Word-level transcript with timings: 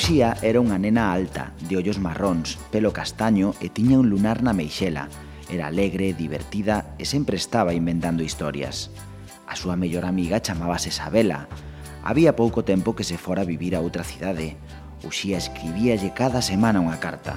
Uxía 0.00 0.32
era 0.40 0.64
unha 0.64 0.80
nena 0.80 1.12
alta, 1.12 1.52
de 1.60 1.76
ollos 1.76 2.00
marróns, 2.00 2.56
pelo 2.72 2.88
castaño 2.88 3.52
e 3.60 3.68
tiña 3.68 4.00
un 4.00 4.08
lunar 4.08 4.40
na 4.40 4.56
meixela. 4.56 5.12
Era 5.52 5.68
alegre, 5.68 6.16
divertida 6.16 6.96
e 6.96 7.04
sempre 7.04 7.36
estaba 7.36 7.76
inventando 7.76 8.24
historias. 8.24 8.88
A 9.44 9.52
súa 9.60 9.76
mellor 9.76 10.08
amiga 10.08 10.40
chamábase 10.40 10.88
Sabela. 10.88 11.52
Había 12.00 12.32
pouco 12.32 12.64
tempo 12.64 12.96
que 12.96 13.04
se 13.04 13.20
fora 13.20 13.44
a 13.44 13.50
vivir 13.52 13.76
a 13.76 13.84
outra 13.84 14.00
cidade. 14.00 14.56
Uxía 15.04 15.36
escribíalle 15.36 16.16
cada 16.16 16.40
semana 16.40 16.80
unha 16.80 16.96
carta. 16.96 17.36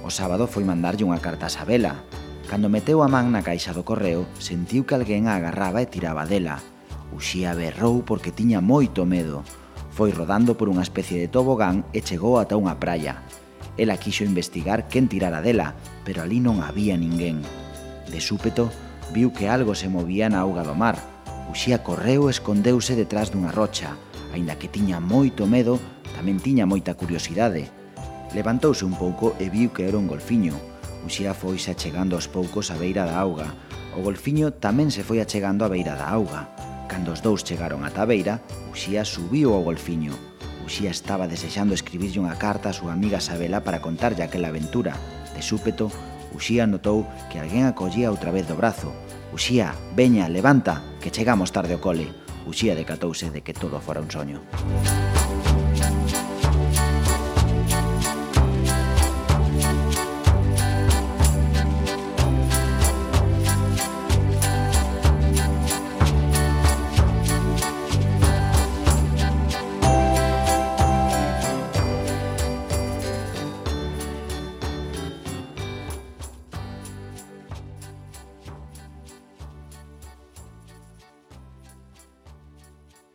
O 0.00 0.08
sábado 0.08 0.48
foi 0.48 0.64
mandarlle 0.64 1.04
unha 1.04 1.20
carta 1.20 1.52
a 1.52 1.52
Sabela. 1.52 2.00
Cando 2.48 2.72
meteu 2.72 3.04
a 3.04 3.12
man 3.12 3.28
na 3.28 3.44
caixa 3.44 3.76
do 3.76 3.84
correo, 3.84 4.24
sentiu 4.40 4.88
que 4.88 4.96
alguén 4.96 5.28
a 5.28 5.36
agarraba 5.36 5.84
e 5.84 5.90
tiraba 5.92 6.24
dela. 6.24 6.64
Uxía 7.12 7.52
berrou 7.52 8.00
porque 8.08 8.32
tiña 8.32 8.64
moito 8.64 9.04
medo 9.04 9.44
Foi 10.00 10.16
rodando 10.16 10.56
por 10.56 10.72
unha 10.72 10.80
especie 10.80 11.20
de 11.20 11.28
tobogán 11.28 11.84
e 11.92 12.00
chegou 12.00 12.40
ata 12.40 12.56
unha 12.56 12.72
praia. 12.80 13.20
Ela 13.76 14.00
quixo 14.00 14.24
investigar 14.24 14.88
quen 14.88 15.12
tirara 15.12 15.44
dela, 15.44 15.76
pero 16.08 16.24
ali 16.24 16.40
non 16.40 16.64
había 16.64 16.96
ninguén. 16.96 17.44
De 18.08 18.16
súpeto, 18.16 18.72
viu 19.12 19.28
que 19.28 19.52
algo 19.52 19.76
se 19.76 19.92
movía 19.92 20.32
na 20.32 20.40
auga 20.40 20.64
do 20.64 20.72
mar. 20.72 20.96
Uxía 21.52 21.84
correu 21.84 22.28
e 22.28 22.32
escondeuse 22.32 22.96
detrás 22.96 23.28
dunha 23.28 23.52
rocha. 23.52 23.92
Aínda 24.32 24.56
que 24.56 24.72
tiña 24.72 25.04
moito 25.04 25.44
medo, 25.44 25.76
tamén 26.16 26.40
tiña 26.40 26.64
moita 26.64 26.96
curiosidade. 26.96 27.68
Levantouse 28.32 28.88
un 28.88 28.96
pouco 28.96 29.36
e 29.36 29.52
viu 29.52 29.68
que 29.68 29.84
era 29.84 30.00
un 30.00 30.08
golfiño. 30.08 30.56
Uxía 31.04 31.36
foise 31.36 31.76
achegando 31.76 32.16
aos 32.16 32.24
poucos 32.24 32.72
á 32.72 32.80
beira 32.80 33.04
da 33.04 33.20
auga. 33.20 33.52
O 33.92 34.00
golfiño 34.00 34.48
tamén 34.48 34.88
se 34.88 35.04
foi 35.04 35.20
achegando 35.20 35.60
á 35.60 35.68
beira 35.68 35.92
da 35.92 36.08
auga. 36.08 36.69
Cando 36.90 37.14
os 37.14 37.22
dous 37.22 37.46
chegaron 37.46 37.86
a 37.86 37.94
Tabeira, 37.94 38.42
Uxía 38.74 39.06
subiu 39.06 39.54
ao 39.54 39.62
golfiño. 39.62 40.10
Uxía 40.66 40.90
estaba 40.90 41.30
desexando 41.30 41.70
escribirlle 41.70 42.18
unha 42.18 42.34
carta 42.34 42.74
a 42.74 42.74
súa 42.74 42.90
amiga 42.90 43.22
Sabela 43.22 43.62
para 43.62 43.78
contarlle 43.78 44.26
aquela 44.26 44.50
aventura. 44.50 44.98
De 45.30 45.38
súpeto, 45.38 45.86
Uxía 46.34 46.66
notou 46.66 47.06
que 47.30 47.38
alguén 47.38 47.70
acollía 47.70 48.10
outra 48.10 48.34
vez 48.34 48.50
do 48.50 48.58
brazo. 48.58 48.90
Uxía, 49.30 49.70
veña, 49.94 50.26
levanta, 50.26 50.82
que 50.98 51.14
chegamos 51.14 51.54
tarde 51.54 51.78
ao 51.78 51.82
cole. 51.82 52.10
Uxía 52.42 52.74
decatouse 52.74 53.30
de 53.30 53.46
que 53.46 53.54
todo 53.54 53.78
fora 53.78 54.02
un 54.02 54.10
soño. 54.10 54.42